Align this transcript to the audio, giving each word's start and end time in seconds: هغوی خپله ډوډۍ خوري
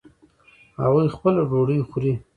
هغوی 0.81 1.07
خپله 1.15 1.41
ډوډۍ 1.49 1.79
خوري 1.89 2.13